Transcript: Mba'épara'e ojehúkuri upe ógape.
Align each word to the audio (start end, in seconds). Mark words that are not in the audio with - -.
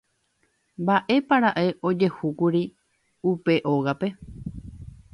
Mba'épara'e 0.83 1.65
ojehúkuri 1.91 2.63
upe 3.35 3.53
ógape. 3.75 4.07